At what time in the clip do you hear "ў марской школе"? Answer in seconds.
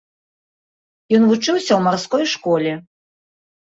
1.75-2.71